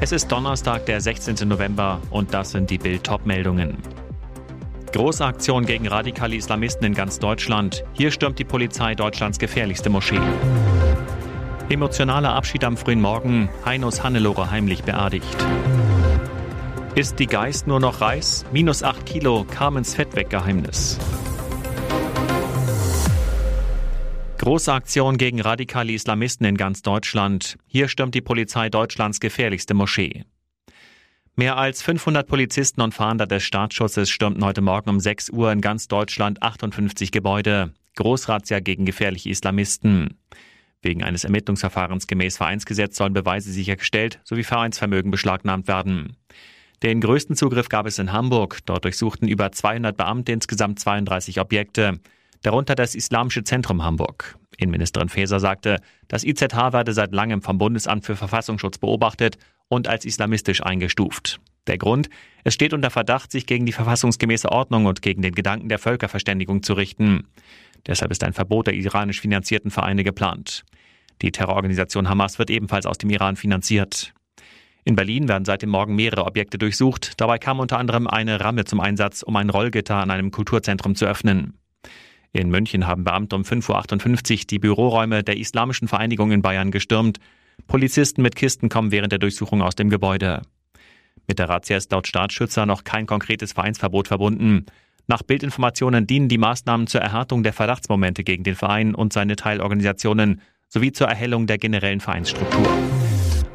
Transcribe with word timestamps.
Es 0.00 0.12
ist 0.12 0.30
Donnerstag, 0.30 0.86
der 0.86 1.00
16. 1.00 1.48
November 1.48 2.00
und 2.10 2.32
das 2.32 2.52
sind 2.52 2.70
die 2.70 2.78
Bild 2.78 3.02
Top-Meldungen. 3.02 3.76
Große 4.92 5.24
Aktion 5.24 5.66
gegen 5.66 5.88
radikale 5.88 6.36
Islamisten 6.36 6.86
in 6.86 6.94
ganz 6.94 7.18
Deutschland. 7.18 7.82
Hier 7.94 8.12
stürmt 8.12 8.38
die 8.38 8.44
Polizei 8.44 8.94
Deutschlands 8.94 9.40
gefährlichste 9.40 9.90
Moschee. 9.90 10.20
Emotionaler 11.68 12.32
Abschied 12.32 12.62
am 12.62 12.76
frühen 12.76 13.00
Morgen. 13.00 13.48
Heinos 13.64 14.04
Hannelore 14.04 14.52
heimlich 14.52 14.84
beerdigt. 14.84 15.36
Ist 16.94 17.18
die 17.18 17.26
Geist 17.26 17.66
nur 17.66 17.80
noch 17.80 18.00
Reis? 18.00 18.44
Minus 18.52 18.84
8 18.84 19.04
Kilo, 19.04 19.44
Carmens 19.50 19.96
Fettweggeheimnis. 19.96 20.96
Große 24.48 24.72
Aktion 24.72 25.18
gegen 25.18 25.42
radikale 25.42 25.92
Islamisten 25.92 26.46
in 26.46 26.56
ganz 26.56 26.80
Deutschland. 26.80 27.58
Hier 27.66 27.86
stürmt 27.86 28.14
die 28.14 28.22
Polizei 28.22 28.70
Deutschlands 28.70 29.20
gefährlichste 29.20 29.74
Moschee. 29.74 30.24
Mehr 31.36 31.58
als 31.58 31.82
500 31.82 32.26
Polizisten 32.26 32.80
und 32.80 32.94
Fahnder 32.94 33.26
des 33.26 33.42
Staatsschutzes 33.42 34.08
stürmten 34.08 34.42
heute 34.42 34.62
Morgen 34.62 34.88
um 34.88 35.00
6 35.00 35.28
Uhr 35.28 35.52
in 35.52 35.60
ganz 35.60 35.86
Deutschland 35.86 36.42
58 36.42 37.12
Gebäude. 37.12 37.74
Großrazzia 37.96 38.60
gegen 38.60 38.86
gefährliche 38.86 39.28
Islamisten. 39.28 40.16
Wegen 40.80 41.04
eines 41.04 41.24
Ermittlungsverfahrens 41.24 42.06
gemäß 42.06 42.38
Vereinsgesetz 42.38 42.96
sollen 42.96 43.12
Beweise 43.12 43.52
sichergestellt 43.52 44.18
sowie 44.24 44.44
Vereinsvermögen 44.44 45.10
beschlagnahmt 45.10 45.68
werden. 45.68 46.16
Den 46.82 47.02
größten 47.02 47.36
Zugriff 47.36 47.68
gab 47.68 47.84
es 47.84 47.98
in 47.98 48.14
Hamburg. 48.14 48.60
Dort 48.64 48.86
durchsuchten 48.86 49.28
über 49.28 49.52
200 49.52 49.94
Beamte 49.94 50.32
insgesamt 50.32 50.80
32 50.80 51.38
Objekte 51.38 52.00
darunter 52.42 52.74
das 52.74 52.94
Islamische 52.94 53.44
Zentrum 53.44 53.82
Hamburg. 53.82 54.36
Innenministerin 54.56 55.08
Faeser 55.08 55.40
sagte, 55.40 55.80
das 56.08 56.24
IZH 56.24 56.72
werde 56.72 56.92
seit 56.92 57.12
langem 57.12 57.42
vom 57.42 57.58
Bundesamt 57.58 58.04
für 58.04 58.16
Verfassungsschutz 58.16 58.78
beobachtet 58.78 59.38
und 59.68 59.88
als 59.88 60.04
islamistisch 60.04 60.62
eingestuft. 60.62 61.40
Der 61.66 61.78
Grund? 61.78 62.08
Es 62.44 62.54
steht 62.54 62.72
unter 62.72 62.90
Verdacht, 62.90 63.30
sich 63.30 63.46
gegen 63.46 63.66
die 63.66 63.72
verfassungsgemäße 63.72 64.50
Ordnung 64.50 64.86
und 64.86 65.02
gegen 65.02 65.22
den 65.22 65.34
Gedanken 65.34 65.68
der 65.68 65.78
Völkerverständigung 65.78 66.62
zu 66.62 66.72
richten. 66.72 67.28
Deshalb 67.86 68.10
ist 68.10 68.24
ein 68.24 68.32
Verbot 68.32 68.66
der 68.66 68.74
iranisch 68.74 69.20
finanzierten 69.20 69.70
Vereine 69.70 70.02
geplant. 70.02 70.64
Die 71.22 71.30
Terrororganisation 71.30 72.08
Hamas 72.08 72.38
wird 72.38 72.50
ebenfalls 72.50 72.86
aus 72.86 72.98
dem 72.98 73.10
Iran 73.10 73.36
finanziert. 73.36 74.14
In 74.84 74.96
Berlin 74.96 75.28
werden 75.28 75.44
seit 75.44 75.62
dem 75.62 75.68
Morgen 75.68 75.94
mehrere 75.94 76.24
Objekte 76.24 76.56
durchsucht. 76.56 77.20
Dabei 77.20 77.38
kam 77.38 77.60
unter 77.60 77.78
anderem 77.78 78.06
eine 78.06 78.40
Ramme 78.40 78.64
zum 78.64 78.80
Einsatz, 78.80 79.22
um 79.22 79.36
ein 79.36 79.50
Rollgitter 79.50 79.96
an 79.96 80.10
einem 80.10 80.30
Kulturzentrum 80.30 80.94
zu 80.94 81.04
öffnen. 81.04 81.58
In 82.32 82.50
München 82.50 82.86
haben 82.86 83.04
Beamte 83.04 83.36
um 83.36 83.42
5.58 83.42 84.32
Uhr 84.32 84.46
die 84.50 84.58
Büroräume 84.58 85.24
der 85.24 85.36
Islamischen 85.36 85.88
Vereinigung 85.88 86.30
in 86.30 86.42
Bayern 86.42 86.70
gestürmt. 86.70 87.18
Polizisten 87.66 88.22
mit 88.22 88.36
Kisten 88.36 88.68
kommen 88.68 88.90
während 88.90 89.12
der 89.12 89.18
Durchsuchung 89.18 89.62
aus 89.62 89.74
dem 89.74 89.90
Gebäude. 89.90 90.42
Mit 91.26 91.38
der 91.38 91.48
Razzia 91.48 91.76
ist 91.76 91.92
laut 91.92 92.06
Staatsschützer 92.06 92.66
noch 92.66 92.84
kein 92.84 93.06
konkretes 93.06 93.52
Vereinsverbot 93.52 94.08
verbunden. 94.08 94.66
Nach 95.06 95.22
Bildinformationen 95.22 96.06
dienen 96.06 96.28
die 96.28 96.38
Maßnahmen 96.38 96.86
zur 96.86 97.00
Erhärtung 97.00 97.42
der 97.42 97.52
Verdachtsmomente 97.52 98.24
gegen 98.24 98.44
den 98.44 98.54
Verein 98.54 98.94
und 98.94 99.12
seine 99.12 99.36
Teilorganisationen 99.36 100.40
sowie 100.68 100.92
zur 100.92 101.08
Erhellung 101.08 101.46
der 101.46 101.58
generellen 101.58 102.00
Vereinsstruktur. 102.00 102.68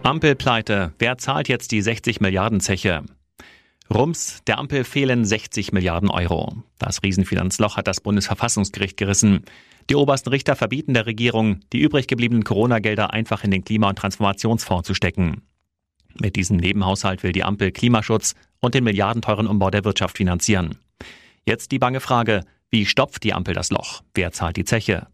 Ampelpleite. 0.02 0.94
Wer 1.00 1.18
zahlt 1.18 1.48
jetzt 1.48 1.72
die 1.72 1.82
60 1.82 2.22
Milliarden 2.22 2.60
Zeche? 2.60 3.04
Rums, 3.94 4.42
der 4.48 4.58
Ampel 4.58 4.86
fehlen 4.86 5.24
60 5.24 5.72
Milliarden 5.72 6.10
Euro. 6.10 6.64
Das 6.80 7.04
Riesenfinanzloch 7.04 7.78
hat 7.78 7.88
das 7.88 8.02
Bundesverfassungsgericht 8.02 8.98
gerissen. 8.98 9.46
Die 9.90 9.96
obersten 9.96 10.30
Richter 10.30 10.56
verbieten 10.56 10.96
der 10.96 11.06
Regierung, 11.06 11.60
die 11.72 11.80
übrig 11.80 12.08
gebliebenen 12.08 12.44
Corona-Gelder 12.44 13.14
einfach 13.14 13.44
in 13.44 13.52
den 13.52 13.64
Klima- 13.64 13.90
und 13.90 14.00
Transformationsfonds 14.00 14.88
zu 14.88 14.96
stecken. 14.96 15.44
Mit 16.20 16.36
diesem 16.36 16.58
Nebenhaushalt 16.58 17.22
will 17.22 17.34
die 17.34 17.44
Ampel 17.44 17.72
Klimaschutz 17.72 18.34
und 18.60 18.74
den 18.74 18.84
milliardenteuren 18.84 19.46
Umbau 19.46 19.70
der 19.70 19.86
Wirtschaft 19.86 20.18
finanzieren. 20.18 20.80
Jetzt 21.46 21.72
die 21.72 21.80
bange 21.80 22.00
Frage, 22.00 22.46
wie 22.72 22.88
stopft 22.88 23.24
die 23.24 23.34
Ampel 23.34 23.54
das 23.54 23.70
Loch? 23.70 24.02
Wer 24.16 24.32
zahlt 24.32 24.58
die 24.58 24.66
Zeche? 24.66 25.06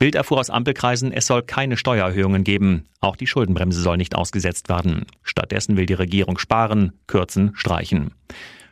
Bild 0.00 0.14
erfuhr 0.14 0.40
aus 0.40 0.48
Ampelkreisen, 0.48 1.12
es 1.12 1.26
soll 1.26 1.42
keine 1.42 1.76
Steuererhöhungen 1.76 2.42
geben. 2.42 2.88
Auch 3.02 3.16
die 3.16 3.26
Schuldenbremse 3.26 3.82
soll 3.82 3.98
nicht 3.98 4.14
ausgesetzt 4.14 4.70
werden. 4.70 5.04
Stattdessen 5.22 5.76
will 5.76 5.84
die 5.84 5.92
Regierung 5.92 6.38
sparen, 6.38 6.94
kürzen, 7.06 7.50
streichen. 7.52 8.14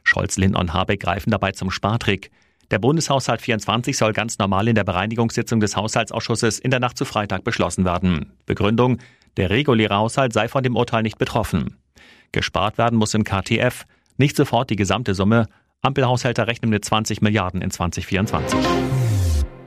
Scholz, 0.04 0.38
Lindner 0.38 0.60
und 0.60 0.72
Habeck 0.72 1.00
greifen 1.00 1.30
dabei 1.30 1.52
zum 1.52 1.70
Spartrick. 1.70 2.30
Der 2.70 2.78
Bundeshaushalt 2.78 3.42
24 3.42 3.98
soll 3.98 4.14
ganz 4.14 4.38
normal 4.38 4.68
in 4.68 4.74
der 4.74 4.84
Bereinigungssitzung 4.84 5.60
des 5.60 5.76
Haushaltsausschusses 5.76 6.58
in 6.58 6.70
der 6.70 6.80
Nacht 6.80 6.96
zu 6.96 7.04
Freitag 7.04 7.44
beschlossen 7.44 7.84
werden. 7.84 8.32
Begründung, 8.46 8.96
der 9.36 9.50
reguläre 9.50 9.96
Haushalt 9.96 10.32
sei 10.32 10.48
von 10.48 10.62
dem 10.62 10.76
Urteil 10.76 11.02
nicht 11.02 11.18
betroffen. 11.18 11.76
Gespart 12.32 12.78
werden 12.78 12.98
muss 12.98 13.12
im 13.12 13.24
KTF, 13.24 13.84
nicht 14.16 14.34
sofort 14.34 14.70
die 14.70 14.76
gesamte 14.76 15.14
Summe. 15.14 15.44
Ampelhaushälter 15.82 16.46
rechnen 16.46 16.70
mit 16.70 16.86
20 16.86 17.20
Milliarden 17.20 17.60
in 17.60 17.70
2024. 17.70 18.58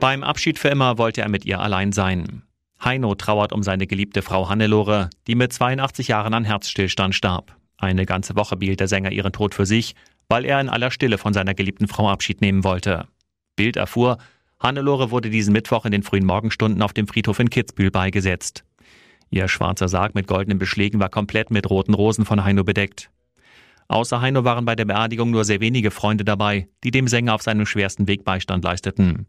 Beim 0.01 0.23
Abschied 0.23 0.57
für 0.57 0.69
immer 0.69 0.97
wollte 0.97 1.21
er 1.21 1.29
mit 1.29 1.45
ihr 1.45 1.59
allein 1.59 1.91
sein. 1.91 2.41
Heino 2.83 3.13
trauert 3.13 3.53
um 3.53 3.61
seine 3.61 3.85
geliebte 3.85 4.23
Frau 4.23 4.49
Hannelore, 4.49 5.11
die 5.27 5.35
mit 5.35 5.53
82 5.53 6.07
Jahren 6.07 6.33
an 6.33 6.43
Herzstillstand 6.43 7.13
starb. 7.13 7.55
Eine 7.77 8.07
ganze 8.07 8.35
Woche 8.35 8.57
behielt 8.57 8.79
der 8.79 8.87
Sänger 8.87 9.11
ihren 9.11 9.31
Tod 9.31 9.53
für 9.53 9.67
sich, 9.67 9.93
weil 10.27 10.43
er 10.43 10.59
in 10.59 10.69
aller 10.69 10.89
Stille 10.89 11.19
von 11.19 11.33
seiner 11.33 11.53
geliebten 11.53 11.87
Frau 11.87 12.09
Abschied 12.09 12.41
nehmen 12.41 12.63
wollte. 12.63 13.07
Bild 13.55 13.75
erfuhr, 13.75 14.17
Hannelore 14.59 15.11
wurde 15.11 15.29
diesen 15.29 15.53
Mittwoch 15.53 15.85
in 15.85 15.91
den 15.91 16.01
frühen 16.01 16.25
Morgenstunden 16.25 16.81
auf 16.81 16.93
dem 16.93 17.07
Friedhof 17.07 17.37
in 17.37 17.51
Kitzbühel 17.51 17.91
beigesetzt. 17.91 18.63
Ihr 19.29 19.47
schwarzer 19.47 19.87
Sarg 19.87 20.15
mit 20.15 20.25
goldenen 20.25 20.57
Beschlägen 20.57 20.99
war 20.99 21.09
komplett 21.09 21.51
mit 21.51 21.69
roten 21.69 21.93
Rosen 21.93 22.25
von 22.25 22.43
Heino 22.43 22.63
bedeckt. 22.63 23.11
Außer 23.87 24.19
Heino 24.19 24.45
waren 24.45 24.65
bei 24.65 24.75
der 24.75 24.85
Beerdigung 24.85 25.29
nur 25.29 25.45
sehr 25.45 25.61
wenige 25.61 25.91
Freunde 25.91 26.25
dabei, 26.25 26.69
die 26.83 26.89
dem 26.89 27.07
Sänger 27.07 27.35
auf 27.35 27.43
seinem 27.43 27.67
schwersten 27.67 28.07
Weg 28.07 28.25
Beistand 28.25 28.63
leisteten. 28.63 29.27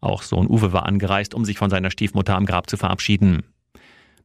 Auch 0.00 0.22
Sohn 0.22 0.48
Uwe 0.48 0.72
war 0.72 0.86
angereist, 0.86 1.34
um 1.34 1.44
sich 1.44 1.58
von 1.58 1.70
seiner 1.70 1.90
Stiefmutter 1.90 2.36
am 2.36 2.46
Grab 2.46 2.70
zu 2.70 2.76
verabschieden. 2.76 3.42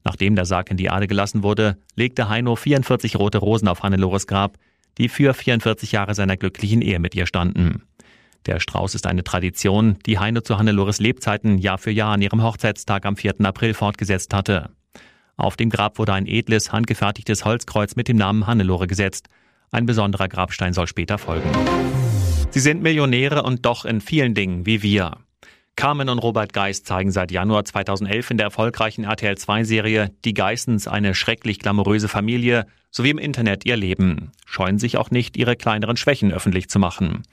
Nachdem 0.04 0.36
der 0.36 0.46
Sarg 0.46 0.70
in 0.70 0.78
die 0.78 0.86
Erde 0.86 1.08
gelassen 1.08 1.44
wurde, 1.44 1.78
legte 1.96 2.30
Heino 2.30 2.56
44 2.56 3.18
rote 3.18 3.38
Rosen 3.38 3.68
auf 3.68 3.84
Hannelores 3.84 4.28
Grab, 4.28 4.58
die 4.98 5.10
für 5.10 5.34
44 5.34 5.92
Jahre 5.92 6.14
seiner 6.14 6.38
glücklichen 6.38 6.82
Ehe 6.82 7.00
mit 7.00 7.16
ihr 7.16 7.26
standen. 7.26 7.84
Der 8.46 8.60
Strauß 8.60 8.94
ist 8.96 9.08
eine 9.08 9.24
Tradition, 9.24 9.98
die 10.06 10.20
Heino 10.20 10.42
zu 10.42 10.58
Hannelores 10.58 11.00
Lebzeiten 11.00 11.58
Jahr 11.58 11.78
für 11.78 11.92
Jahr 11.92 12.14
an 12.14 12.22
ihrem 12.22 12.44
Hochzeitstag 12.44 13.06
am 13.06 13.16
4. 13.16 13.36
April 13.46 13.74
fortgesetzt 13.74 14.34
hatte. 14.34 14.72
Auf 15.38 15.56
dem 15.56 15.70
Grab 15.70 15.98
wurde 15.98 16.14
ein 16.14 16.28
edles, 16.28 16.72
handgefertigtes 16.72 17.46
Holzkreuz 17.46 17.96
mit 17.96 18.08
dem 18.08 18.18
Namen 18.18 18.46
Hannelore 18.46 18.88
gesetzt. 18.88 19.30
Ein 19.72 19.86
besonderer 19.86 20.28
Grabstein 20.28 20.74
soll 20.74 20.88
später 20.88 21.18
folgen. 21.18 21.50
Sie 22.52 22.60
sind 22.60 22.84
Millionäre 22.84 23.44
und 23.44 23.66
doch 23.66 23.86
in 23.86 24.02
vielen 24.02 24.36
Dingen 24.36 24.66
wie 24.66 24.84
wir. 24.84 25.18
Carmen 25.76 26.08
und 26.08 26.20
Robert 26.20 26.54
Geist 26.54 26.86
zeigen 26.86 27.12
seit 27.12 27.32
Januar 27.32 27.66
2011 27.66 28.32
in 28.32 28.38
der 28.38 28.46
erfolgreichen 28.46 29.06
RTL 29.06 29.34
2-Serie 29.34 30.12
Die 30.24 30.34
Geissens 30.34 30.88
eine 30.88 31.16
schrecklich 31.16 31.60
glamouröse 31.60 32.08
Familie 32.08 32.68
sowie 32.92 33.10
im 33.10 33.18
Internet 33.18 33.66
ihr 33.66 33.76
Leben, 33.76 34.32
scheuen 34.46 34.78
sich 34.78 34.98
auch 34.98 35.10
nicht, 35.10 35.36
ihre 35.36 35.56
kleineren 35.56 35.98
Schwächen 35.98 36.32
öffentlich 36.32 36.70
zu 36.70 36.78
machen. 36.78 37.24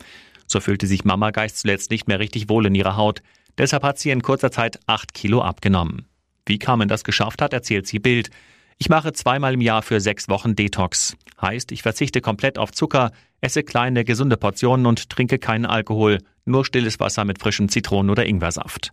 So 0.47 0.59
fühlte 0.61 0.87
sich 0.87 1.05
Mama 1.05 1.31
Geist 1.31 1.59
zuletzt 1.59 1.91
nicht 1.91 2.09
mehr 2.09 2.19
richtig 2.19 2.49
wohl 2.49 2.67
in 2.67 2.75
ihrer 2.75 2.97
Haut, 2.97 3.23
deshalb 3.59 3.83
hat 3.83 3.99
sie 3.99 4.11
in 4.11 4.23
kurzer 4.23 4.51
Zeit 4.51 4.81
acht 4.87 5.13
Kilo 5.13 5.43
abgenommen. 5.43 6.07
Wie 6.47 6.59
Carmen 6.59 6.89
das 6.89 7.05
geschafft 7.05 7.43
hat, 7.43 7.53
erzählt 7.53 7.87
sie 7.87 7.99
Bild. 7.99 8.31
Ich 8.79 8.89
mache 8.89 9.13
zweimal 9.13 9.55
im 9.55 9.61
Jahr 9.61 9.83
für 9.83 10.01
sechs 10.01 10.29
Wochen 10.31 10.57
Detox. 10.57 11.15
Heißt, 11.41 11.71
ich 11.73 11.83
verzichte 11.83 12.23
komplett 12.23 12.59
auf 12.59 12.73
Zucker, 12.73 13.13
esse 13.43 13.63
kleine, 13.63 14.05
gesunde 14.05 14.39
Portionen 14.39 14.87
und 14.87 15.11
trinke 15.11 15.39
keinen 15.39 15.67
Alkohol, 15.67 16.19
nur 16.45 16.65
stilles 16.65 17.01
Wasser 17.01 17.25
mit 17.25 17.39
frischem 17.39 17.69
Zitronen- 17.69 18.11
oder 18.11 18.27
Ingwersaft. 18.27 18.93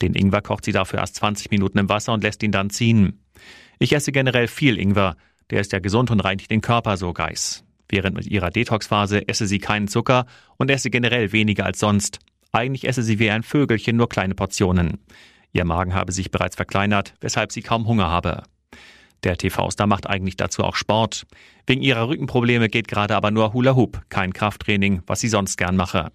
Den 0.00 0.14
Ingwer 0.14 0.42
kocht 0.42 0.64
sie 0.64 0.72
dafür 0.72 1.00
erst 1.00 1.16
20 1.16 1.50
Minuten 1.50 1.78
im 1.78 1.88
Wasser 1.88 2.12
und 2.12 2.22
lässt 2.22 2.42
ihn 2.42 2.52
dann 2.52 2.70
ziehen. 2.70 3.24
Ich 3.78 3.92
esse 3.92 4.12
generell 4.12 4.48
viel 4.48 4.78
Ingwer. 4.78 5.16
Der 5.50 5.60
ist 5.60 5.72
ja 5.72 5.78
gesund 5.78 6.10
und 6.10 6.20
reinigt 6.20 6.50
den 6.50 6.60
Körper, 6.60 6.96
so 6.96 7.12
Geis. 7.12 7.64
Während 7.88 8.26
ihrer 8.26 8.50
Detox-Phase 8.50 9.26
esse 9.28 9.46
sie 9.46 9.58
keinen 9.58 9.88
Zucker 9.88 10.26
und 10.56 10.70
esse 10.70 10.90
generell 10.90 11.32
weniger 11.32 11.64
als 11.64 11.78
sonst. 11.78 12.18
Eigentlich 12.52 12.86
esse 12.86 13.02
sie 13.02 13.18
wie 13.18 13.30
ein 13.30 13.42
Vögelchen 13.42 13.96
nur 13.96 14.08
kleine 14.08 14.34
Portionen. 14.34 14.98
Ihr 15.52 15.64
Magen 15.64 15.94
habe 15.94 16.12
sich 16.12 16.30
bereits 16.30 16.56
verkleinert, 16.56 17.14
weshalb 17.20 17.52
sie 17.52 17.62
kaum 17.62 17.86
Hunger 17.86 18.08
habe. 18.08 18.42
Der 19.24 19.36
TV-Star 19.36 19.86
macht 19.86 20.06
eigentlich 20.06 20.36
dazu 20.36 20.62
auch 20.62 20.76
Sport. 20.76 21.26
Wegen 21.66 21.82
ihrer 21.82 22.08
Rückenprobleme 22.08 22.68
geht 22.68 22.88
gerade 22.88 23.16
aber 23.16 23.30
nur 23.30 23.52
Hula 23.52 23.74
Hoop, 23.74 24.02
kein 24.10 24.32
Krafttraining, 24.32 25.02
was 25.06 25.20
sie 25.20 25.28
sonst 25.28 25.56
gern 25.56 25.76
mache. 25.76 26.12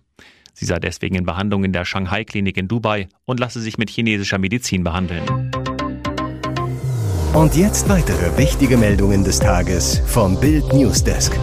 Sie 0.53 0.65
sei 0.65 0.79
deswegen 0.79 1.15
in 1.15 1.25
Behandlung 1.25 1.63
in 1.63 1.73
der 1.73 1.83
Shanghai-Klinik 1.83 2.57
in 2.57 2.67
Dubai 2.67 3.09
und 3.25 3.39
lasse 3.39 3.59
sich 3.59 3.77
mit 3.77 3.89
chinesischer 3.89 4.37
Medizin 4.37 4.83
behandeln. 4.83 5.23
Und 7.33 7.55
jetzt 7.55 7.89
weitere 7.89 8.37
wichtige 8.37 8.77
Meldungen 8.77 9.23
des 9.23 9.39
Tages 9.39 9.99
vom 10.05 10.39
Bild 10.39 10.71
Newsdesk. 10.71 11.37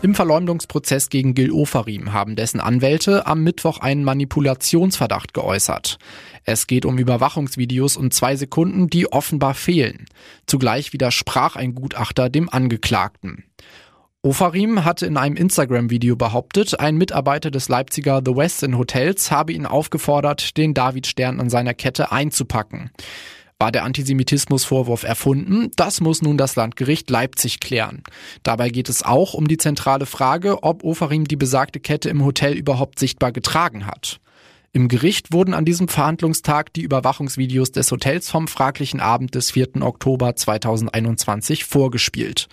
Im 0.00 0.14
Verleumdungsprozess 0.14 1.08
gegen 1.08 1.34
Gil 1.34 1.50
Ofarim 1.50 2.12
haben 2.12 2.36
dessen 2.36 2.60
Anwälte 2.60 3.26
am 3.26 3.42
Mittwoch 3.42 3.78
einen 3.78 4.04
Manipulationsverdacht 4.04 5.34
geäußert. 5.34 5.98
Es 6.44 6.66
geht 6.66 6.84
um 6.84 6.98
Überwachungsvideos 6.98 7.96
und 7.96 8.14
zwei 8.14 8.36
Sekunden, 8.36 8.88
die 8.88 9.12
offenbar 9.12 9.54
fehlen. 9.54 10.06
Zugleich 10.46 10.92
widersprach 10.92 11.56
ein 11.56 11.74
Gutachter 11.74 12.30
dem 12.30 12.48
Angeklagten. 12.48 13.44
Ofarim 14.22 14.84
hatte 14.84 15.06
in 15.06 15.16
einem 15.16 15.36
Instagram-Video 15.36 16.16
behauptet, 16.16 16.80
ein 16.80 16.96
Mitarbeiter 16.96 17.52
des 17.52 17.68
Leipziger 17.68 18.20
The 18.24 18.34
West 18.34 18.64
in 18.64 18.76
Hotels 18.76 19.30
habe 19.30 19.52
ihn 19.52 19.64
aufgefordert, 19.64 20.56
den 20.56 20.74
Davidstern 20.74 21.38
an 21.38 21.50
seiner 21.50 21.72
Kette 21.72 22.10
einzupacken. 22.10 22.90
War 23.60 23.70
der 23.70 23.84
Antisemitismusvorwurf 23.84 25.04
erfunden? 25.04 25.70
Das 25.76 26.00
muss 26.00 26.20
nun 26.20 26.36
das 26.36 26.56
Landgericht 26.56 27.10
Leipzig 27.10 27.60
klären. 27.60 28.02
Dabei 28.42 28.70
geht 28.70 28.88
es 28.88 29.04
auch 29.04 29.34
um 29.34 29.46
die 29.46 29.56
zentrale 29.56 30.06
Frage, 30.06 30.64
ob 30.64 30.82
Ofarim 30.82 31.28
die 31.28 31.36
besagte 31.36 31.78
Kette 31.78 32.08
im 32.08 32.24
Hotel 32.24 32.54
überhaupt 32.54 32.98
sichtbar 32.98 33.30
getragen 33.30 33.86
hat. 33.86 34.18
Im 34.72 34.88
Gericht 34.88 35.32
wurden 35.32 35.54
an 35.54 35.64
diesem 35.64 35.86
Verhandlungstag 35.86 36.72
die 36.72 36.82
Überwachungsvideos 36.82 37.70
des 37.70 37.90
Hotels 37.92 38.28
vom 38.30 38.48
fraglichen 38.48 38.98
Abend 38.98 39.36
des 39.36 39.52
4. 39.52 39.80
Oktober 39.80 40.34
2021 40.34 41.64
vorgespielt. 41.64 42.48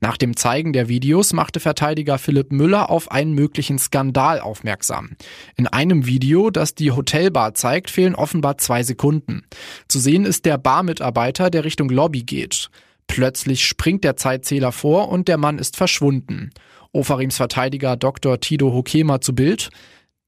Nach 0.00 0.16
dem 0.16 0.36
Zeigen 0.36 0.72
der 0.72 0.88
Videos 0.88 1.32
machte 1.32 1.58
Verteidiger 1.58 2.18
Philipp 2.18 2.52
Müller 2.52 2.88
auf 2.88 3.10
einen 3.10 3.32
möglichen 3.32 3.78
Skandal 3.78 4.40
aufmerksam. 4.40 5.10
In 5.56 5.66
einem 5.66 6.06
Video, 6.06 6.50
das 6.50 6.74
die 6.74 6.92
Hotelbar 6.92 7.54
zeigt, 7.54 7.90
fehlen 7.90 8.14
offenbar 8.14 8.58
zwei 8.58 8.82
Sekunden. 8.84 9.42
Zu 9.88 9.98
sehen 9.98 10.24
ist 10.24 10.44
der 10.44 10.56
Barmitarbeiter, 10.56 11.50
der 11.50 11.64
Richtung 11.64 11.88
Lobby 11.88 12.22
geht. 12.22 12.70
Plötzlich 13.08 13.66
springt 13.66 14.04
der 14.04 14.16
Zeitzähler 14.16 14.70
vor 14.70 15.08
und 15.08 15.26
der 15.26 15.38
Mann 15.38 15.58
ist 15.58 15.76
verschwunden. 15.76 16.50
Ofarims 16.92 17.36
Verteidiger 17.36 17.96
Dr. 17.96 18.38
Tido 18.38 18.72
Hokema 18.72 19.20
zu 19.20 19.34
Bild. 19.34 19.70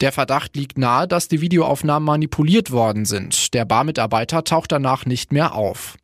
Der 0.00 0.12
Verdacht 0.12 0.56
liegt 0.56 0.78
nahe, 0.78 1.06
dass 1.06 1.28
die 1.28 1.42
Videoaufnahmen 1.42 2.06
manipuliert 2.06 2.70
worden 2.70 3.04
sind. 3.04 3.54
Der 3.54 3.66
Barmitarbeiter 3.66 4.44
taucht 4.44 4.72
danach 4.72 5.04
nicht 5.04 5.30
mehr 5.30 5.54
auf. 5.54 5.96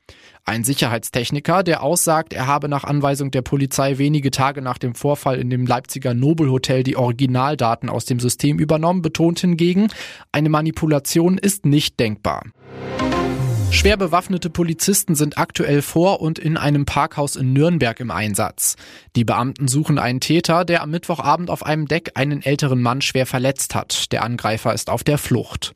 Ein 0.48 0.62
Sicherheitstechniker, 0.62 1.64
der 1.64 1.82
aussagt, 1.82 2.32
er 2.32 2.46
habe 2.46 2.68
nach 2.68 2.84
Anweisung 2.84 3.32
der 3.32 3.42
Polizei 3.42 3.98
wenige 3.98 4.30
Tage 4.30 4.62
nach 4.62 4.78
dem 4.78 4.94
Vorfall 4.94 5.40
in 5.40 5.50
dem 5.50 5.66
Leipziger 5.66 6.14
Nobelhotel 6.14 6.84
die 6.84 6.94
Originaldaten 6.94 7.88
aus 7.88 8.04
dem 8.04 8.20
System 8.20 8.60
übernommen, 8.60 9.02
betont 9.02 9.40
hingegen, 9.40 9.88
eine 10.30 10.48
Manipulation 10.48 11.36
ist 11.36 11.66
nicht 11.66 11.98
denkbar. 11.98 12.44
Schwer 13.72 13.96
bewaffnete 13.96 14.48
Polizisten 14.48 15.16
sind 15.16 15.36
aktuell 15.36 15.82
vor 15.82 16.20
und 16.22 16.38
in 16.38 16.56
einem 16.56 16.86
Parkhaus 16.86 17.34
in 17.34 17.52
Nürnberg 17.52 17.98
im 17.98 18.12
Einsatz. 18.12 18.76
Die 19.16 19.24
Beamten 19.24 19.66
suchen 19.66 19.98
einen 19.98 20.20
Täter, 20.20 20.64
der 20.64 20.84
am 20.84 20.90
Mittwochabend 20.92 21.50
auf 21.50 21.66
einem 21.66 21.88
Deck 21.88 22.12
einen 22.14 22.40
älteren 22.40 22.80
Mann 22.80 23.02
schwer 23.02 23.26
verletzt 23.26 23.74
hat. 23.74 24.12
Der 24.12 24.22
Angreifer 24.22 24.72
ist 24.72 24.90
auf 24.90 25.02
der 25.02 25.18
Flucht. 25.18 25.74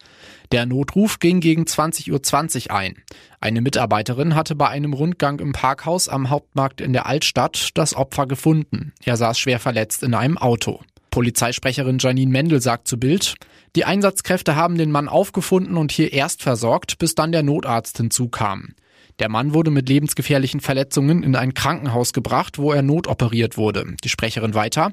Der 0.52 0.66
Notruf 0.66 1.20
ging 1.20 1.38
gegen 1.38 1.62
20.20 1.62 2.70
Uhr 2.70 2.76
ein. 2.76 2.96
Eine 3.40 3.60
Mitarbeiterin 3.60 4.34
hatte 4.34 4.56
bei 4.56 4.68
einem 4.68 4.92
Rundgang 4.92 5.38
im 5.38 5.52
Parkhaus 5.52 6.08
am 6.08 6.28
Hauptmarkt 6.28 6.80
in 6.80 6.92
der 6.92 7.06
Altstadt 7.06 7.70
das 7.74 7.94
Opfer 7.94 8.26
gefunden. 8.26 8.92
Er 9.04 9.16
saß 9.16 9.38
schwer 9.38 9.60
verletzt 9.60 10.02
in 10.02 10.12
einem 10.12 10.38
Auto. 10.38 10.80
Polizeisprecherin 11.12 11.98
Janine 11.98 12.30
Mendel 12.30 12.60
sagt 12.60 12.88
zu 12.88 12.98
Bild, 12.98 13.34
die 13.76 13.84
Einsatzkräfte 13.84 14.56
haben 14.56 14.76
den 14.76 14.90
Mann 14.90 15.08
aufgefunden 15.08 15.76
und 15.76 15.92
hier 15.92 16.12
erst 16.12 16.42
versorgt, 16.42 16.98
bis 16.98 17.14
dann 17.14 17.30
der 17.30 17.44
Notarzt 17.44 17.96
hinzukam. 17.98 18.74
Der 19.20 19.28
Mann 19.28 19.52
wurde 19.52 19.70
mit 19.70 19.88
lebensgefährlichen 19.88 20.60
Verletzungen 20.60 21.22
in 21.22 21.36
ein 21.36 21.52
Krankenhaus 21.52 22.14
gebracht, 22.14 22.58
wo 22.58 22.72
er 22.72 22.80
notoperiert 22.80 23.58
wurde. 23.58 23.94
Die 24.02 24.08
Sprecherin 24.08 24.54
weiter. 24.54 24.92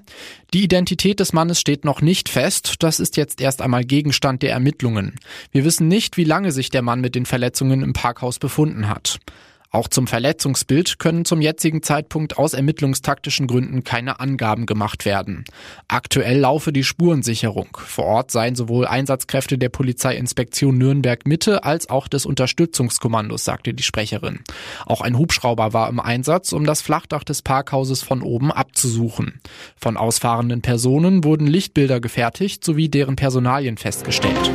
Die 0.53 0.63
Identität 0.63 1.21
des 1.21 1.31
Mannes 1.31 1.61
steht 1.61 1.85
noch 1.85 2.01
nicht 2.01 2.27
fest. 2.27 2.75
Das 2.79 2.99
ist 2.99 3.15
jetzt 3.15 3.39
erst 3.39 3.61
einmal 3.61 3.85
Gegenstand 3.85 4.43
der 4.43 4.51
Ermittlungen. 4.51 5.15
Wir 5.51 5.63
wissen 5.63 5.87
nicht, 5.87 6.17
wie 6.17 6.25
lange 6.25 6.51
sich 6.51 6.69
der 6.69 6.81
Mann 6.81 6.99
mit 6.99 7.15
den 7.15 7.25
Verletzungen 7.25 7.81
im 7.81 7.93
Parkhaus 7.93 8.37
befunden 8.37 8.89
hat. 8.89 9.19
Auch 9.69 9.89
zum 9.89 10.07
Verletzungsbild 10.07 10.97
können 10.97 11.25
zum 11.25 11.41
jetzigen 11.41 11.83
Zeitpunkt 11.83 12.37
aus 12.37 12.53
ermittlungstaktischen 12.53 13.47
Gründen 13.47 13.83
keine 13.83 14.19
Angaben 14.19 14.65
gemacht 14.65 15.03
werden. 15.03 15.43
Aktuell 15.89 16.39
laufe 16.39 16.71
die 16.71 16.85
Spurensicherung. 16.85 17.77
Vor 17.77 18.05
Ort 18.05 18.31
seien 18.31 18.55
sowohl 18.55 18.87
Einsatzkräfte 18.87 19.57
der 19.57 19.69
Polizeiinspektion 19.69 20.77
Nürnberg 20.77 21.27
Mitte 21.27 21.65
als 21.65 21.89
auch 21.89 22.07
des 22.07 22.25
Unterstützungskommandos, 22.25 23.43
sagte 23.43 23.73
die 23.73 23.83
Sprecherin. 23.83 24.39
Auch 24.85 25.01
ein 25.01 25.17
Hubschrauber 25.17 25.73
war 25.73 25.89
im 25.89 25.99
Einsatz, 25.99 26.53
um 26.53 26.65
das 26.65 26.81
Flachdach 26.81 27.25
des 27.25 27.41
Parkhauses 27.41 28.03
von 28.03 28.21
oben 28.21 28.53
abzusuchen. 28.53 29.41
Von 29.75 29.97
ausfahrenden 29.97 30.61
Personen 30.61 31.25
wurden 31.25 31.45
Lichtbilder 31.45 31.99
gefertigt 31.99 32.63
sowie 32.63 32.87
deren 32.87 33.17
Personalien 33.17 33.77
festgestellt. 33.77 34.51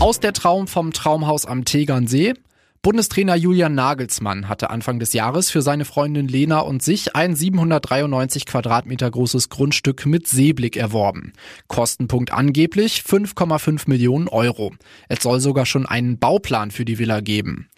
Aus 0.00 0.20
der 0.20 0.32
Traum 0.32 0.66
vom 0.66 0.92
Traumhaus 0.92 1.46
am 1.46 1.64
Tegernsee 1.64 2.34
Bundestrainer 2.80 3.34
Julian 3.34 3.74
Nagelsmann 3.74 4.48
hatte 4.48 4.70
Anfang 4.70 5.00
des 5.00 5.12
Jahres 5.12 5.50
für 5.50 5.62
seine 5.62 5.84
Freundin 5.84 6.28
Lena 6.28 6.60
und 6.60 6.80
sich 6.80 7.16
ein 7.16 7.34
793 7.34 8.46
Quadratmeter 8.46 9.10
großes 9.10 9.48
Grundstück 9.48 10.06
mit 10.06 10.28
Seeblick 10.28 10.76
erworben. 10.76 11.32
Kostenpunkt 11.66 12.32
angeblich 12.32 13.02
5,5 13.06 13.88
Millionen 13.88 14.28
Euro. 14.28 14.72
Es 15.08 15.22
soll 15.24 15.40
sogar 15.40 15.66
schon 15.66 15.86
einen 15.86 16.20
Bauplan 16.20 16.70
für 16.70 16.84
die 16.84 16.98
Villa 16.98 17.20
geben. 17.20 17.68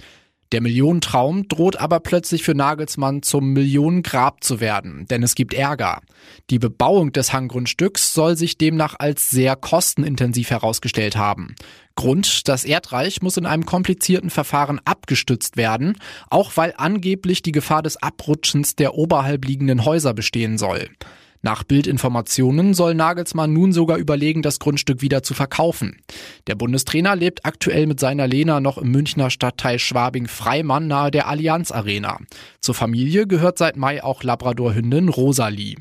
Der 0.52 0.61
Millionentraum 0.61 1.47
droht 1.47 1.76
aber 1.76 2.00
plötzlich 2.00 2.42
für 2.42 2.57
Nagelsmann 2.57 3.23
zum 3.23 3.52
Millionengrab 3.52 4.42
zu 4.42 4.61
werden, 4.61 5.07
denn 5.09 5.23
es 5.23 5.37
gibt 5.37 5.54
Ärger. 5.54 6.00
Die 6.50 6.59
Bebauung 6.59 7.12
des 7.12 7.33
Hanggrundstücks 7.33 8.12
soll 8.12 8.37
sich 8.37 8.59
demnach 8.59 8.97
als 8.99 9.30
sehr 9.30 9.54
kostenintensiv 9.54 10.50
herausgestellt 10.50 11.16
haben. 11.16 11.54
Grund, 11.95 12.49
das 12.49 12.64
Erdreich 12.64 13.23
muss 13.23 13.37
in 13.37 13.47
einem 13.47 13.64
komplizierten 13.64 14.30
Verfahren 14.30 14.80
abgestützt 14.85 15.57
werden, 15.57 15.97
auch 16.30 16.57
weil 16.57 16.75
angeblich 16.76 17.42
die 17.42 17.52
Gefahr 17.52 17.83
des 17.83 18.02
Abrutschens 18.02 18.75
der 18.75 18.95
oberhalb 18.95 19.45
liegenden 19.45 19.85
Häuser 19.85 20.14
bestehen 20.14 20.59
soll. 20.59 20.88
Nach 21.42 21.64
Bildinformationen 21.64 22.75
soll 22.75 22.94
Nagelsmann 22.94 23.52
nun 23.52 23.73
sogar 23.73 23.97
überlegen, 23.97 24.42
das 24.42 24.59
Grundstück 24.59 25.00
wieder 25.00 25.23
zu 25.23 25.32
verkaufen. 25.32 25.97
Der 26.47 26.54
Bundestrainer 26.54 27.16
lebt 27.16 27.47
aktuell 27.47 27.87
mit 27.87 27.99
seiner 27.99 28.26
Lena 28.26 28.61
noch 28.61 28.76
im 28.76 28.90
Münchner 28.90 29.30
Stadtteil 29.30 29.78
Schwabing-Freimann 29.78 30.87
nahe 30.87 31.11
der 31.11 31.28
Allianz 31.28 31.73
Arena. 31.73 32.18
Zur 32.61 32.75
Familie 32.75 33.26
gehört 33.26 33.56
seit 33.56 33.76
Mai 33.76 34.04
auch 34.04 34.23
Labradorhündin 34.23 35.09
Rosalie. 35.09 35.76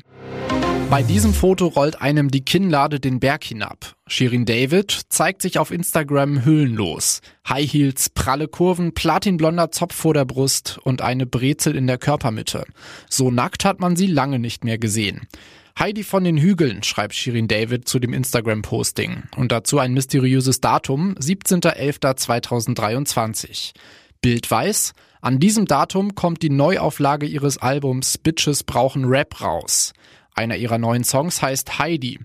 Bei 0.90 1.02
diesem 1.04 1.32
Foto 1.32 1.68
rollt 1.68 2.02
einem 2.02 2.32
die 2.32 2.44
Kinnlade 2.44 2.98
den 2.98 3.20
Berg 3.20 3.44
hinab. 3.44 3.94
Shirin 4.08 4.44
David 4.44 5.02
zeigt 5.08 5.40
sich 5.40 5.60
auf 5.60 5.70
Instagram 5.70 6.44
hüllenlos. 6.44 7.20
High 7.48 7.72
Heels, 7.72 8.08
pralle 8.08 8.48
Kurven, 8.48 8.92
platinblonder 8.92 9.70
Zopf 9.70 9.94
vor 9.94 10.14
der 10.14 10.24
Brust 10.24 10.80
und 10.82 11.00
eine 11.00 11.26
Brezel 11.26 11.76
in 11.76 11.86
der 11.86 11.98
Körpermitte. 11.98 12.64
So 13.08 13.30
nackt 13.30 13.64
hat 13.64 13.78
man 13.78 13.94
sie 13.94 14.08
lange 14.08 14.40
nicht 14.40 14.64
mehr 14.64 14.78
gesehen. 14.78 15.28
Heidi 15.78 16.02
von 16.02 16.24
den 16.24 16.38
Hügeln, 16.38 16.82
schreibt 16.82 17.14
Shirin 17.14 17.46
David 17.46 17.86
zu 17.86 18.00
dem 18.00 18.12
Instagram-Posting. 18.12 19.28
Und 19.36 19.52
dazu 19.52 19.78
ein 19.78 19.94
mysteriöses 19.94 20.60
Datum, 20.60 21.14
17.11.2023. 21.14 23.74
Bild 24.20 24.50
weiß, 24.50 24.94
an 25.20 25.38
diesem 25.38 25.66
Datum 25.66 26.16
kommt 26.16 26.42
die 26.42 26.50
Neuauflage 26.50 27.26
ihres 27.26 27.58
Albums 27.58 28.18
Bitches 28.18 28.64
brauchen 28.64 29.04
Rap 29.04 29.40
raus. 29.40 29.92
Einer 30.34 30.56
ihrer 30.56 30.78
neuen 30.78 31.04
Songs 31.04 31.42
heißt 31.42 31.78
Heidi. 31.78 32.20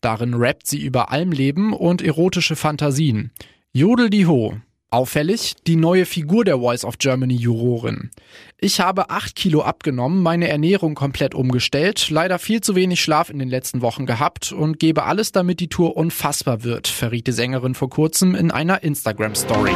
Darin 0.00 0.34
rappt 0.34 0.66
sie 0.66 0.80
über 0.80 1.10
Almleben 1.10 1.72
und 1.72 2.02
erotische 2.02 2.56
Fantasien. 2.56 3.32
Jodel 3.72 4.10
die 4.10 4.26
Ho. 4.26 4.56
Auffällig 4.92 5.54
die 5.68 5.76
neue 5.76 6.04
Figur 6.04 6.44
der 6.44 6.58
Voice 6.58 6.84
of 6.84 6.98
Germany 6.98 7.34
Jurorin. 7.34 8.10
Ich 8.58 8.80
habe 8.80 9.08
acht 9.10 9.36
Kilo 9.36 9.62
abgenommen, 9.62 10.20
meine 10.20 10.48
Ernährung 10.48 10.96
komplett 10.96 11.32
umgestellt, 11.32 12.10
leider 12.10 12.40
viel 12.40 12.60
zu 12.60 12.74
wenig 12.74 13.00
Schlaf 13.00 13.30
in 13.30 13.38
den 13.38 13.48
letzten 13.48 13.82
Wochen 13.82 14.04
gehabt 14.04 14.50
und 14.50 14.80
gebe 14.80 15.04
alles, 15.04 15.30
damit 15.30 15.60
die 15.60 15.68
Tour 15.68 15.96
unfassbar 15.96 16.64
wird, 16.64 16.88
verriet 16.88 17.28
die 17.28 17.32
Sängerin 17.32 17.76
vor 17.76 17.88
kurzem 17.88 18.34
in 18.34 18.50
einer 18.50 18.82
Instagram-Story. 18.82 19.74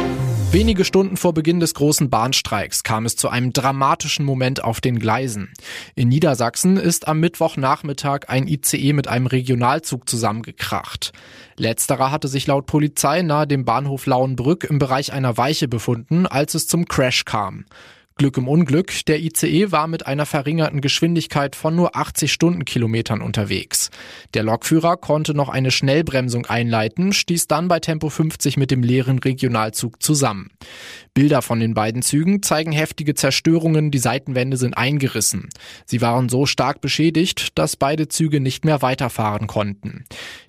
Wenige 0.55 0.85
Stunden 0.85 1.17
vor 1.17 1.33
Beginn 1.33 1.59
des 1.59 1.73
großen 1.73 2.09
Bahnstreiks 2.09 2.83
kam 2.83 3.05
es 3.05 3.17
zu 3.17 3.27
einem 3.27 3.51
dramatischen 3.51 4.23
Moment 4.23 4.63
auf 4.63 4.79
den 4.79 4.99
Gleisen. 4.99 5.51
In 5.95 6.07
Niedersachsen 6.07 6.77
ist 6.77 7.09
am 7.09 7.19
Mittwochnachmittag 7.19 8.29
ein 8.29 8.47
ICE 8.47 8.93
mit 8.93 9.09
einem 9.09 9.27
Regionalzug 9.27 10.07
zusammengekracht. 10.07 11.11
Letzterer 11.57 12.09
hatte 12.09 12.29
sich 12.29 12.47
laut 12.47 12.67
Polizei 12.67 13.21
nahe 13.21 13.47
dem 13.47 13.65
Bahnhof 13.65 14.05
Lauenbrück 14.05 14.63
im 14.63 14.79
Bereich 14.79 15.11
einer 15.11 15.35
Weiche 15.35 15.67
befunden, 15.67 16.25
als 16.25 16.53
es 16.53 16.67
zum 16.67 16.85
Crash 16.85 17.25
kam. 17.25 17.65
Glück 18.17 18.37
im 18.37 18.47
Unglück, 18.47 19.03
der 19.07 19.19
ICE 19.19 19.73
war 19.73 19.87
mit 19.87 20.07
einer 20.07 20.25
verringerten 20.25 20.79
Geschwindigkeit 20.79 21.53
von 21.53 21.75
nur 21.75 21.97
80 21.97 22.31
Stundenkilometern 22.31 23.21
unterwegs. 23.21 23.89
Der 24.33 24.43
Lokführer 24.43 24.95
konnte 24.95 25.33
noch 25.33 25.49
eine 25.49 25.69
Schnellbremsung 25.69 26.45
einleiten, 26.45 27.11
stieß 27.11 27.47
dann 27.47 27.67
bei 27.67 27.81
Tempo 27.81 28.07
50 28.07 28.55
mit 28.55 28.71
dem 28.71 28.83
leeren 28.83 29.19
Regionalzug 29.19 30.01
zusammen. 30.01 30.51
Bilder 31.15 31.41
von 31.41 31.61
den 31.61 31.73
beiden 31.73 32.01
Zügen 32.01 32.43
zeigen 32.43 32.73
heftige 32.73 33.15
Zerstörungen, 33.15 33.89
die 33.89 33.99
Seitenwände 33.99 34.57
sind 34.57 34.77
eingerissen. 34.77 35.47
Sie 35.85 36.01
waren 36.01 36.27
so 36.27 36.45
stark 36.45 36.81
beschädigt, 36.81 37.57
dass 37.57 37.77
beide 37.77 38.09
Züge 38.09 38.41
nicht 38.41 38.65
mehr 38.65 38.81
weiterfahren 38.81 39.47
konnten. 39.47 40.03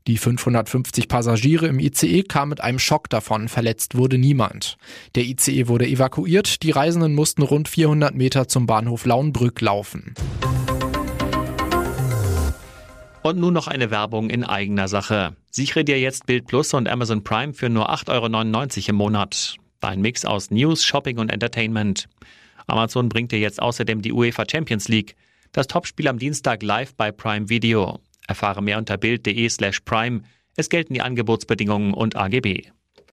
Die 0.08 0.18
550 0.18 1.06
Passagiere 1.06 1.68
im 1.68 1.78
ICE 1.78 2.24
kamen 2.24 2.50
mit 2.50 2.60
einem 2.60 2.80
Schock 2.80 3.08
davon, 3.08 3.46
verletzt 3.46 3.96
wurde 3.96 4.18
niemand. 4.18 4.76
Der 5.14 5.22
ICE 5.22 5.68
wurde 5.68 5.86
evakuiert, 5.86 6.64
die 6.64 6.72
Reisenden 6.72 7.14
mussten 7.14 7.42
rund 7.42 7.68
400 7.68 8.16
Meter 8.16 8.48
zum 8.48 8.66
Bahnhof 8.66 9.06
Lauenbrück 9.06 9.60
laufen. 9.60 10.14
Und 13.22 13.38
nun 13.38 13.54
noch 13.54 13.68
eine 13.68 13.92
Werbung 13.92 14.30
in 14.30 14.42
eigener 14.42 14.88
Sache. 14.88 15.36
Sichere 15.48 15.84
dir 15.84 16.00
jetzt 16.00 16.26
Bild 16.26 16.48
Plus 16.48 16.74
und 16.74 16.88
Amazon 16.88 17.22
Prime 17.22 17.54
für 17.54 17.68
nur 17.68 17.88
8,99 17.88 18.08
Euro 18.10 18.90
im 18.90 18.96
Monat. 18.96 19.56
Ein 19.80 20.00
Mix 20.00 20.24
aus 20.24 20.50
News, 20.50 20.84
Shopping 20.84 21.18
und 21.18 21.30
Entertainment. 21.30 22.08
Amazon 22.66 23.08
bringt 23.08 23.32
dir 23.32 23.38
jetzt 23.38 23.62
außerdem 23.62 24.02
die 24.02 24.12
UEFA 24.12 24.44
Champions 24.50 24.88
League. 24.88 25.14
Das 25.52 25.66
Topspiel 25.68 26.08
am 26.08 26.18
Dienstag 26.18 26.62
live 26.62 26.94
bei 26.94 27.12
Prime 27.12 27.48
Video. 27.48 28.00
Erfahre 28.26 28.62
mehr 28.62 28.78
unter 28.78 28.96
Bild.de 28.96 29.48
slash 29.48 29.80
Prime. 29.80 30.22
Es 30.56 30.68
gelten 30.68 30.94
die 30.94 31.02
Angebotsbedingungen 31.02 31.94
und 31.94 32.16
AGB. 32.16 32.64